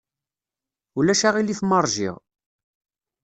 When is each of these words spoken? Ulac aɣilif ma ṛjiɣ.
Ulac 0.99 1.21
aɣilif 1.27 1.61
ma 1.63 1.79
ṛjiɣ. 1.85 2.15